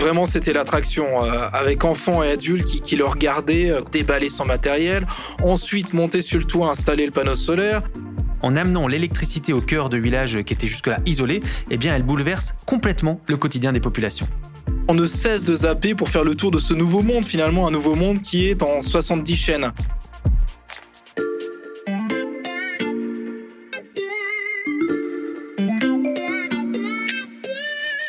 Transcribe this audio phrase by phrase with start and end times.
[0.00, 4.46] Vraiment, c'était l'attraction euh, avec enfants et adultes qui, qui le regardaient euh, déballer son
[4.46, 5.06] matériel,
[5.44, 7.82] ensuite monter sur le toit, installer le panneau solaire.
[8.40, 12.54] En amenant l'électricité au cœur de villages qui étaient jusque-là isolés, eh bien, elle bouleverse
[12.64, 14.26] complètement le quotidien des populations.
[14.88, 17.70] On ne cesse de zapper pour faire le tour de ce nouveau monde, finalement, un
[17.70, 19.70] nouveau monde qui est en 70 chaînes.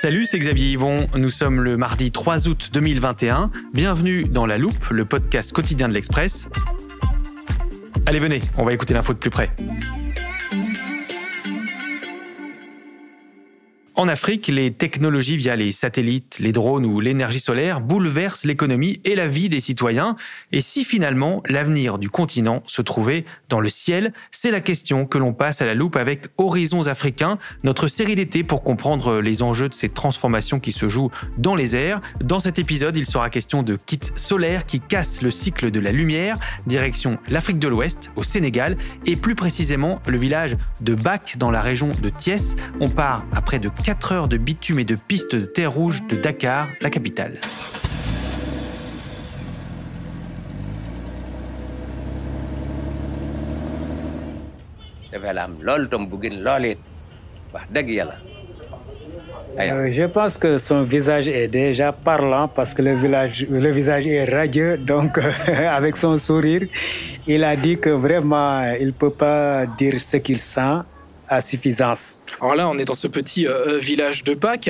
[0.02, 1.06] Salut, c'est Xavier Yvon.
[1.14, 3.52] Nous sommes le mardi 3 août 2021.
[3.72, 6.50] Bienvenue dans La Loupe, le podcast quotidien de l'Express.
[8.08, 9.52] Allez, venez, on va écouter l'info de plus près.
[14.02, 19.14] En Afrique, les technologies via les satellites, les drones ou l'énergie solaire bouleversent l'économie et
[19.14, 20.16] la vie des citoyens.
[20.52, 25.20] Et si finalement l'avenir du continent se trouvait dans le ciel, c'est la question que
[25.20, 29.70] l'on passe à la loupe avec Horizons africains, notre série d'été pour comprendre les enjeux
[29.70, 32.02] de ces transformations qui se jouent dans les airs.
[32.24, 35.92] Dans cet épisode, il sera question de kits solaires qui cassent le cycle de la
[35.92, 41.52] lumière, direction l'Afrique de l'Ouest, au Sénégal, et plus précisément le village de Bac dans
[41.52, 42.56] la région de Thiès.
[42.80, 46.16] On part après de 4 heures de bitume et de pistes de terre rouge de
[46.16, 47.40] Dakar, la capitale.
[59.60, 64.08] Euh, je pense que son visage est déjà parlant parce que le, village, le visage
[64.08, 66.64] est radieux, donc avec son sourire,
[67.28, 70.80] il a dit que vraiment il ne peut pas dire ce qu'il sent
[71.40, 72.20] suffisance.
[72.42, 74.70] Alors là, on est dans ce petit euh, village de Pâques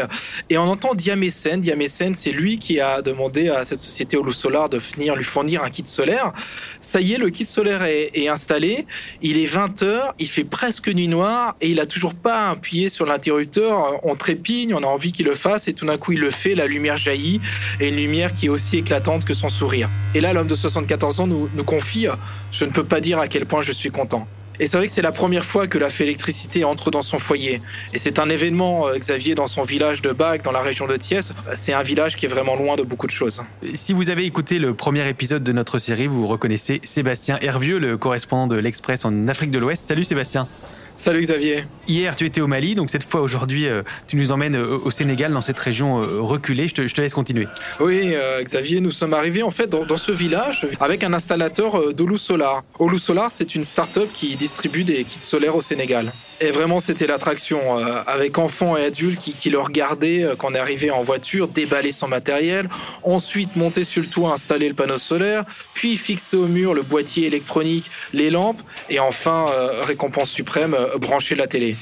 [0.50, 1.62] et on entend Diamécène.
[1.62, 5.70] Diamécène, c'est lui qui a demandé à cette société Solar de venir lui fournir un
[5.70, 6.32] kit solaire.
[6.80, 8.86] Ça y est, le kit solaire est, installé.
[9.22, 12.90] Il est 20 heures, il fait presque nuit noire et il a toujours pas appuyé
[12.90, 14.00] sur l'interrupteur.
[14.04, 16.54] On trépigne, on a envie qu'il le fasse et tout d'un coup il le fait.
[16.54, 17.42] La lumière jaillit
[17.80, 19.90] et une lumière qui est aussi éclatante que son sourire.
[20.14, 22.08] Et là, l'homme de 74 ans nous confie
[22.52, 24.28] Je ne peux pas dire à quel point je suis content.
[24.62, 27.18] Et c'est vrai que c'est la première fois que la fée électricité entre dans son
[27.18, 27.64] foyer.
[27.96, 30.96] Et c'est un événement, euh, Xavier, dans son village de Bac, dans la région de
[30.98, 31.34] Thiès.
[31.56, 33.42] C'est un village qui est vraiment loin de beaucoup de choses.
[33.74, 37.98] Si vous avez écouté le premier épisode de notre série, vous reconnaissez Sébastien Hervieux, le
[37.98, 39.84] correspondant de l'Express en Afrique de l'Ouest.
[39.84, 40.48] Salut Sébastien.
[40.96, 41.64] Salut Xavier.
[41.88, 44.92] Hier, tu étais au Mali, donc cette fois, aujourd'hui, euh, tu nous emmènes euh, au
[44.92, 46.68] Sénégal, dans cette région euh, reculée.
[46.68, 47.48] Je te, je te laisse continuer.
[47.80, 51.94] Oui, euh, Xavier, nous sommes arrivés en fait dans, dans ce village avec un installateur
[51.94, 52.64] d'Olu Solar.
[52.80, 56.12] Olu Solar, c'est une start-up qui distribue des kits solaires au Sénégal.
[56.44, 60.52] Et vraiment, c'était l'attraction, euh, avec enfants et adultes qui, qui le regardaient euh, quand
[60.52, 62.68] on est arrivé en voiture, déballer son matériel,
[63.04, 67.28] ensuite monter sur le toit, installer le panneau solaire, puis fixer au mur le boîtier
[67.28, 68.60] électronique, les lampes,
[68.90, 71.76] et enfin, euh, récompense suprême, brancher la télé.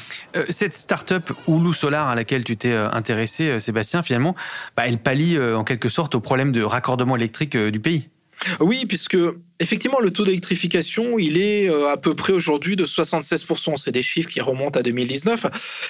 [0.49, 4.35] Cette start-up Oulu Solar à laquelle tu t'es intéressé, Sébastien, finalement,
[4.75, 8.09] bah, elle pallie en quelque sorte au problème de raccordement électrique du pays.
[8.59, 9.17] Oui, puisque
[9.59, 13.77] effectivement, le taux d'électrification, il est euh, à peu près aujourd'hui de 76%.
[13.77, 15.45] C'est des chiffres qui remontent à 2019.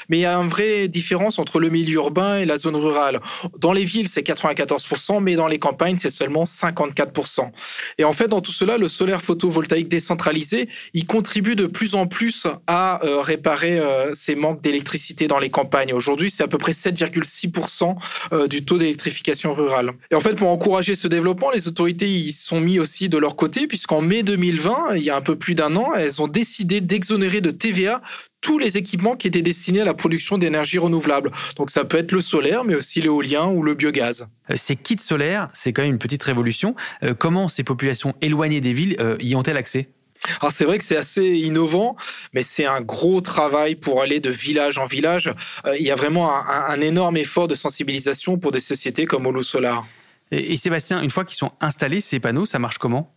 [0.09, 3.19] Mais il y a une vraie différence entre le milieu urbain et la zone rurale.
[3.59, 7.51] Dans les villes, c'est 94%, mais dans les campagnes, c'est seulement 54%.
[7.97, 12.07] Et en fait, dans tout cela, le solaire photovoltaïque décentralisé, il contribue de plus en
[12.07, 15.93] plus à euh, réparer euh, ces manques d'électricité dans les campagnes.
[15.93, 17.95] Aujourd'hui, c'est à peu près 7,6%
[18.33, 19.91] euh, du taux d'électrification rurale.
[20.11, 23.35] Et en fait, pour encourager ce développement, les autorités y sont mis aussi de leur
[23.35, 26.81] côté, puisqu'en mai 2020, il y a un peu plus d'un an, elles ont décidé
[26.81, 28.01] d'exonérer de TVA
[28.41, 31.31] tous les équipements qui étaient destinés à la production d'énergie renouvelable.
[31.57, 34.27] Donc ça peut être le solaire, mais aussi l'éolien ou le biogaz.
[34.49, 36.75] Euh, Ces kits solaires, c'est quand même une petite révolution.
[37.03, 39.89] Euh, comment ces populations éloignées des villes euh, y ont-elles accès?
[40.41, 41.95] Alors c'est vrai que c'est assez innovant,
[42.33, 45.31] mais c'est un gros travail pour aller de village en village.
[45.65, 49.43] Euh, il y a vraiment un, énorme effort de sensibilisation pour des sociétés comme Holo
[49.43, 49.85] Solar.
[50.31, 53.13] et, et Sébastien, une fois qu'ils sont installés, ces panneaux, ça marche comment?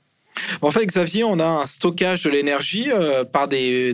[0.61, 3.25] En fait, Xavier, on a un stockage de l'énergie euh,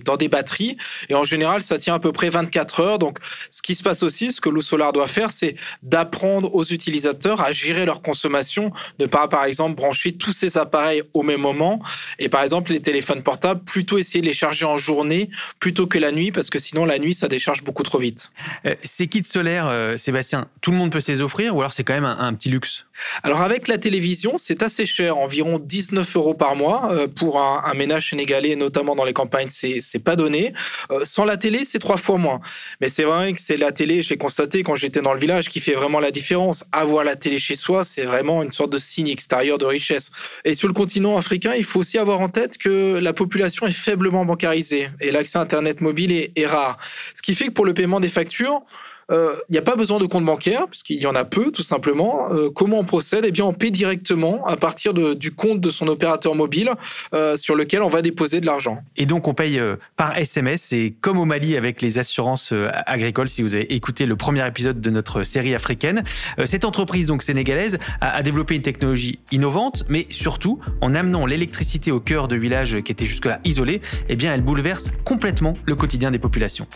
[0.05, 0.77] dans des batteries
[1.09, 2.99] et en général, ça tient à peu près 24 heures.
[2.99, 3.19] Donc,
[3.51, 7.41] ce qui se passe aussi, ce que Lou Solar doit faire, c'est d'apprendre aux utilisateurs
[7.41, 11.81] à gérer leur consommation, ne pas, par exemple, brancher tous ces appareils au même moment.
[12.19, 15.31] Et par exemple, les téléphones portables, plutôt essayer de les charger en journée
[15.61, 18.31] plutôt que la nuit, parce que sinon, la nuit, ça décharge beaucoup trop vite.
[18.65, 21.73] Euh, ces kits solaires, euh, Sébastien, tout le monde peut se les offrir ou alors
[21.73, 22.85] c'est quand même un petit luxe?
[23.23, 26.93] Alors, avec la télévision, c'est assez cher, environ 19 euros par mois.
[26.93, 30.53] Euh, pour un, ménage sénégalais, notamment dans les campagnes, c'est, pas donné.
[30.91, 32.41] Euh, sans la télé, c'est trois fois moins.
[32.81, 35.61] Mais c'est vrai que c'est la télé, j'ai constaté quand j'étais dans le village, qui
[35.61, 36.65] fait vraiment la différence.
[36.73, 40.11] Avoir la télé chez soi, c'est vraiment une sorte de signe extérieur de richesse.
[40.45, 43.73] Et sur le continent africain, il faut aussi avoir en tête que la population est
[43.73, 46.79] faiblement bancarisée et l'accès à Internet mobile est rare.
[47.15, 48.63] Ce qui fait que pour le paiement des factures,
[49.11, 51.63] il euh, n'y a pas besoin de compte bancaire, puisqu'il y en a peu, tout
[51.63, 52.31] simplement.
[52.31, 53.25] Euh, comment on procède?
[53.25, 56.71] Eh bien, on paie directement à partir du compte de son opérateur mobile
[57.15, 58.83] euh, sur lequel on va déposer de l'argent.
[58.99, 59.61] Et donc, on paye
[59.97, 60.61] par SMS.
[60.61, 62.53] C'est comme au Mali avec les assurances
[62.85, 66.05] agricoles, si vous avez écouté le premier épisode de notre série africaine.
[66.45, 71.93] Cette entreprise, donc sénégalaise, a, a, développé une technologie innovante, mais surtout, en amenant l'électricité
[71.93, 73.81] au cœur de villages qui étaient jusque-là isolés,
[74.11, 76.67] eh bien, elle bouleverse complètement le quotidien des populations.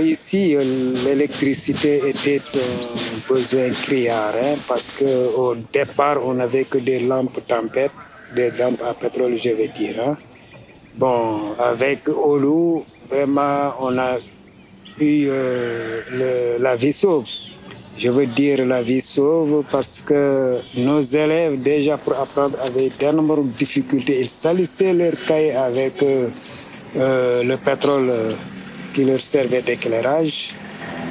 [0.00, 0.56] Ici,
[1.04, 7.92] l'électricité était un besoin criard, hein, parce qu'au départ, on n'avait que des lampes tempêtes,
[8.34, 9.96] des lampes à pétrole, je vais dire.
[10.04, 10.16] Hein.
[10.96, 14.18] Bon, avec Olu, vraiment, on a
[14.98, 17.24] eu euh, la vie sauve.
[17.96, 23.48] Je veux dire la vie sauve parce que nos élèves, déjà pour apprendre, avaient d'énormes
[23.58, 24.20] difficultés.
[24.20, 26.28] Ils salissaient leurs cahiers avec euh,
[26.96, 28.12] euh, le pétrole
[28.96, 30.54] qui leur servait d'éclairage.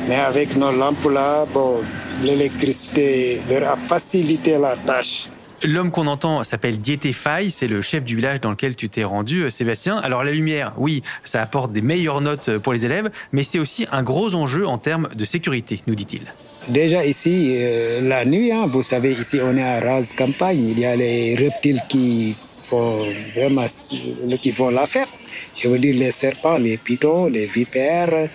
[0.08, 1.82] Mais avec nos lampes là, bon,
[2.24, 5.28] l'électricité leur a facilité la tâche.
[5.64, 9.04] L'homme qu'on entend s'appelle Diété Faye, c'est le chef du village dans lequel tu t'es
[9.04, 9.98] rendu, Sébastien.
[9.98, 13.88] Alors la lumière, oui, ça apporte des meilleures notes pour les élèves, mais c'est aussi
[13.92, 16.24] un gros enjeu en termes de sécurité, nous dit-il.
[16.68, 20.80] Déjà ici, euh, la nuit, hein, vous savez, ici on est à rase campagne, il
[20.80, 22.36] y a les reptiles qui
[22.70, 23.66] vraiment
[24.42, 25.08] qui font la fête.
[25.56, 28.30] Je veux dire les serpents, les pitons, les vipères,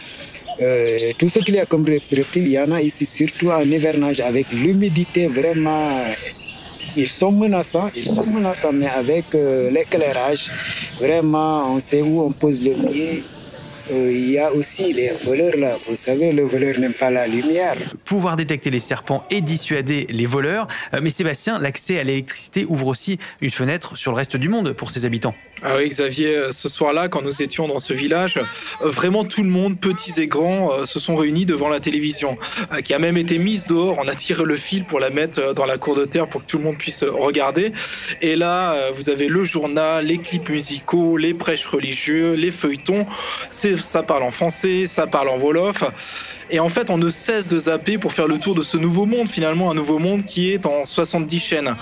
[0.61, 3.63] euh, tout ce qu'il y a comme reptiles, il y en a ici, surtout en
[3.63, 6.05] hivernage, avec l'humidité vraiment.
[6.97, 10.51] Ils sont menaçants, ils sont menaçants, mais avec euh, l'éclairage,
[10.99, 13.23] vraiment, on sait où on pose le pied.
[13.93, 15.77] Euh, il y a aussi les voleurs là.
[15.89, 17.77] Vous savez, le voleur n'aime pas la lumière.
[18.05, 20.69] Pouvoir détecter les serpents et dissuader les voleurs.
[20.95, 24.73] Euh, mais Sébastien, l'accès à l'électricité ouvre aussi une fenêtre sur le reste du monde
[24.73, 25.35] pour ses habitants.
[25.63, 28.41] Ah oui, Xavier, ce soir-là, quand nous étions dans ce village,
[28.81, 32.39] vraiment tout le monde, petits et grands, se sont réunis devant la télévision,
[32.83, 33.99] qui a même été mise dehors.
[34.01, 36.47] On a tiré le fil pour la mettre dans la cour de terre pour que
[36.47, 37.73] tout le monde puisse regarder.
[38.23, 43.05] Et là, vous avez le journal, les clips musicaux, les prêches religieux, les feuilletons.
[43.83, 45.85] Ça parle en français, ça parle en wolof.
[46.53, 49.07] Et en fait, on ne cesse de zapper pour faire le tour de ce nouveau
[49.07, 51.77] monde, finalement, un nouveau monde qui est en 70 chaînes.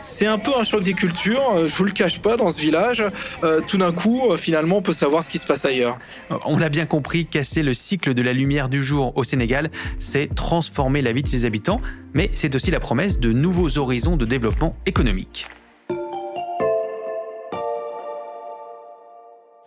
[0.00, 3.04] C'est un peu un choc des cultures, je vous le cache pas, dans ce village.
[3.44, 5.98] Euh, tout d'un coup, finalement, on peut savoir ce qui se passe ailleurs.
[6.44, 10.34] On l'a bien compris, casser le cycle de la lumière du jour au Sénégal, c'est
[10.34, 11.80] transformer la vie de ses habitants,
[12.12, 15.46] mais c'est aussi la promesse de nouveaux horizons de développement économique.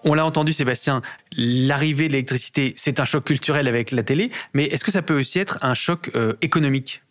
[0.03, 1.01] On l'a entendu, Sébastien,
[1.38, 5.18] l'arrivée de l'électricité, c'est un choc culturel avec la télé, mais est-ce que ça peut
[5.18, 7.03] aussi être un choc euh, économique?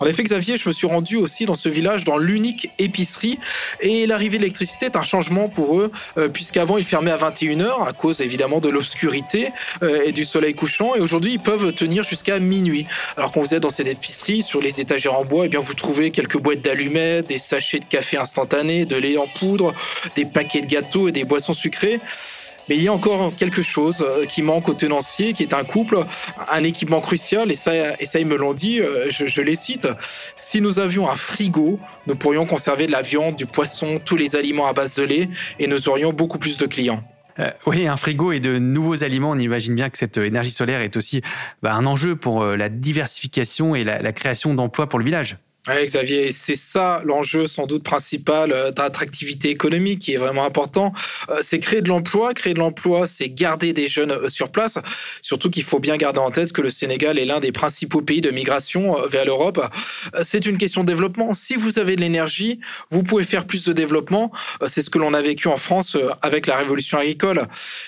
[0.00, 3.38] En effet, Xavier, je me suis rendu aussi dans ce village, dans l'unique épicerie.
[3.80, 7.86] Et l'arrivée de l'électricité est un changement pour eux, euh, puisqu'avant, ils fermaient à 21h,
[7.86, 9.50] à cause évidemment de l'obscurité
[9.82, 10.94] euh, et du soleil couchant.
[10.94, 12.86] Et aujourd'hui, ils peuvent tenir jusqu'à minuit.
[13.16, 16.10] Alors, vous êtes dans cette épicerie, sur les étagères en bois, eh bien, vous trouvez
[16.10, 19.74] quelques boîtes d'allumettes, des sachets de café instantané, de lait en poudre,
[20.16, 22.00] des paquets de gâteaux et des boissons sucrées.
[22.68, 26.04] Mais il y a encore quelque chose qui manque aux tenanciers, qui est un couple,
[26.50, 29.88] un équipement crucial, et ça, et ça ils me l'ont dit, je, je, les cite,
[30.36, 34.36] si nous avions un frigo, nous pourrions conserver de la viande, du poisson, tous les
[34.36, 35.28] aliments à base de lait,
[35.58, 37.02] et nous aurions beaucoup plus de clients.
[37.38, 39.30] Euh, oui, un frigo et de nouveaux aliments.
[39.30, 41.22] On imagine bien que cette énergie solaire est aussi
[41.62, 45.36] bah, un enjeu pour la diversification et la création d'emplois pour le village.
[45.68, 50.92] Oui, Xavier, c'est ça l'enjeu sans doute principal euh, d'attractivité économique qui est vraiment important.
[51.28, 52.34] Euh, c'est créer de l'emploi.
[52.34, 54.80] Créer de l'emploi, c'est garder des jeunes euh, sur place.
[55.20, 58.20] Surtout qu'il faut bien garder en tête que le Sénégal est l'un des principaux pays
[58.20, 59.64] de migration vers l'Europe.
[60.24, 61.32] C'est une question de développement.
[61.32, 62.58] Si vous avez de l'énergie,
[62.90, 64.32] vous pouvez faire plus de développement.
[64.66, 67.46] C'est ce que l'on a vécu en France avec la révolution agricole.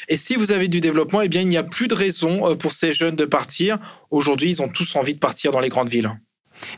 [0.08, 2.72] Et si vous avez du développement, eh bien, il n'y a plus de raison pour
[2.72, 3.78] ces jeunes de partir.
[4.12, 6.12] Aujourd'hui, ils ont tous envie de partir dans les grandes villes.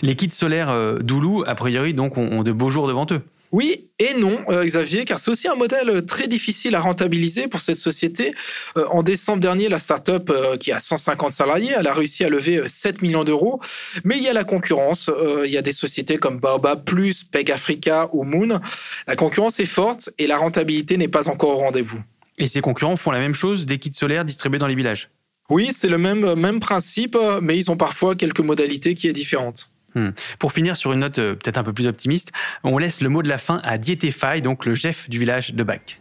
[0.03, 3.23] Les kits solaires euh, Doulou, a priori, donc, ont, de beaux jours devant eux.
[3.53, 7.61] Oui et non, euh, Xavier, car c'est aussi un modèle très difficile à rentabiliser pour
[7.61, 8.35] cette société.
[8.77, 12.63] Euh, en décembre dernier, la start-up, qui a 150 salariés, elle a réussi à lever
[12.67, 13.61] 7 millions d'euros.
[14.05, 15.11] Mais il y a la concurrence.
[15.45, 18.61] il y a des sociétés comme Baobab Plus, Peg Africa ou Moon.
[19.07, 22.03] La concurrence est forte et la rentabilité n'est pas encore au rendez-vous.
[22.39, 25.09] Et ces concurrents font la même chose des kits solaires distribués dans les villages
[25.49, 29.69] Oui, c'est le même, même principe, mais ils ont parfois quelques modalités qui sont différentes.
[29.97, 30.11] Hmm.
[30.39, 32.31] Pour finir sur une note euh, peut-être un peu plus optimiste,
[32.63, 35.63] on laisse le mot de la fin à Dietéfai, donc le chef du village de
[35.63, 36.01] Bac.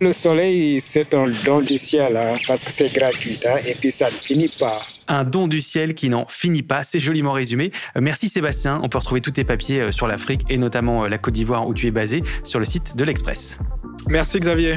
[0.00, 3.90] Le soleil, c'est un don du ciel, hein, parce que c'est gratuit, hein, et puis
[3.90, 4.80] ça ne finit pas.
[5.08, 7.72] Un don du ciel qui n'en finit pas, c'est joliment résumé.
[7.96, 11.18] Euh, merci Sébastien, on peut retrouver tous tes papiers euh, sur l'Afrique et notamment la
[11.18, 13.58] Côte d'Ivoire où tu es basé sur le site de l'Express.
[14.06, 14.76] Merci Xavier.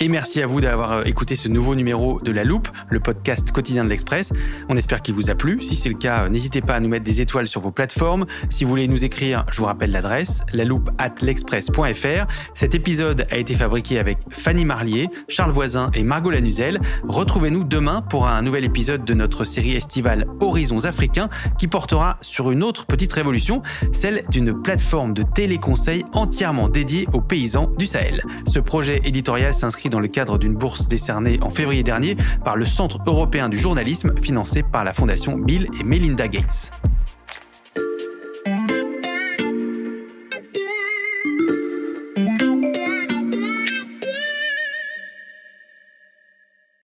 [0.00, 3.52] Et merci à vous d'avoir euh, écouté ce nouveau numéro de La Loupe, le podcast
[3.52, 4.32] quotidien de l'Express.
[4.68, 5.62] On espère qu'il vous a plu.
[5.62, 8.26] Si c'est le cas, n'hésitez pas à nous mettre des étoiles sur vos plateformes.
[8.50, 12.26] Si vous voulez nous écrire, je vous rappelle l'adresse, la loupe at l'express.fr.
[12.54, 16.80] Cet épisode a été fabriqué avec Fanny Marlier, Charles Voisin et Margot Lanuzel.
[17.06, 22.50] Retrouvez-nous demain pour un nouvel épisode de notre série estivale Horizons africains qui portera sur
[22.50, 28.22] une autre petite révolution, celle d'une plateforme de téléconseil entièrement dédiée aux paysans du Sahel.
[28.44, 32.64] Ce projet éditorial s'inscrit dans le cadre d'une bourse décernée en février dernier par le
[32.64, 36.72] Centre européen du journalisme financé par la fondation Bill et Melinda Gates.